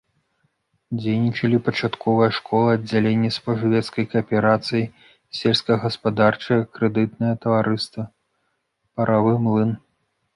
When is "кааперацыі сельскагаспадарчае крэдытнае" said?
4.13-7.33